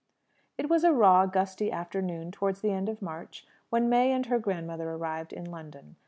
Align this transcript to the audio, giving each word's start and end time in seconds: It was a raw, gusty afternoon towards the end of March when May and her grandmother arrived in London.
It 0.57 0.67
was 0.67 0.83
a 0.83 0.91
raw, 0.91 1.27
gusty 1.27 1.71
afternoon 1.71 2.31
towards 2.31 2.61
the 2.61 2.71
end 2.71 2.89
of 2.89 3.03
March 3.03 3.45
when 3.69 3.87
May 3.87 4.11
and 4.13 4.25
her 4.25 4.39
grandmother 4.39 4.89
arrived 4.89 5.31
in 5.31 5.45
London. 5.45 5.95